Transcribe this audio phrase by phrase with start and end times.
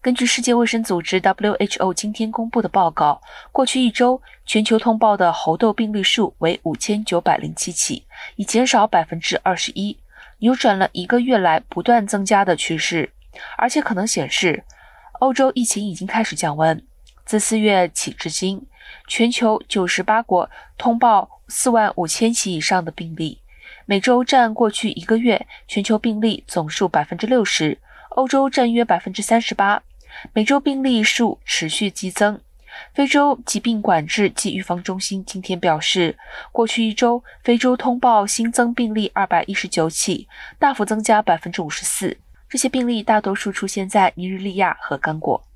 [0.00, 8.04] 根据世界卫生组织 （WHO） 今天公布的报告，过去一周全球通报的猴痘病例数为五千九百零七起，
[8.36, 9.98] 已减少百分之二十一，
[10.38, 13.10] 扭转了一个月来不断增加的趋势，
[13.56, 14.62] 而且可能显示
[15.18, 16.80] 欧洲疫情已经开始降温。
[17.24, 18.64] 自四月起至今，
[19.08, 23.40] 全球九十八国通报四万五千起以上的病例，
[23.84, 27.76] 每周占过去一个月全球病例总数百分之六十，
[28.18, 29.80] 欧洲占约百分之三十八。
[30.32, 32.40] 每周病例数持续激增。
[32.92, 36.18] 非洲疾病管制及预防中心今天表示，
[36.50, 40.26] 过去一周非洲通报新增病例二百一十九起，
[40.58, 42.16] 大幅增加百分之五十四。
[42.48, 45.47] 这些病例大多数出现在尼日利亚和刚果。